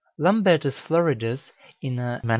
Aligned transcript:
Lambertus 0.17 0.79
Floridus, 0.79 1.51
in 1.79 1.99
a 1.99 2.19
MS. 2.23 2.29